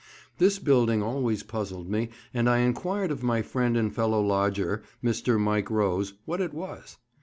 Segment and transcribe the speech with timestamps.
[0.39, 5.39] This building always puzzled me, and I enquired of my friend and fellow lodger, Mr.
[5.39, 6.97] Mike Rose, what it was.